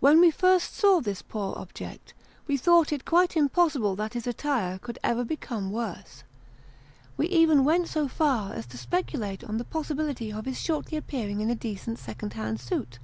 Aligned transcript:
When 0.00 0.20
we 0.22 0.30
first 0.30 0.74
saw 0.74 1.00
this 1.02 1.20
poor 1.20 1.52
object, 1.58 2.14
we 2.46 2.56
thought 2.56 2.92
it 2.94 3.04
quite 3.04 3.36
impossible 3.36 3.94
that 3.96 4.14
his 4.14 4.26
attire 4.26 4.78
could 4.78 4.98
ever 5.04 5.22
become 5.22 5.70
worse. 5.70 6.24
We 7.18 7.28
even 7.28 7.62
went 7.62 7.88
so 7.88 8.08
far, 8.08 8.54
as 8.54 8.64
to 8.68 8.78
speculate 8.78 9.44
on 9.44 9.58
the 9.58 9.64
possibility 9.64 10.32
of 10.32 10.46
his 10.46 10.58
shortly 10.58 10.96
appearing 10.96 11.42
in 11.42 11.50
a 11.50 11.54
decent 11.54 11.98
second 11.98 12.32
hand 12.32 12.58
suit. 12.58 12.98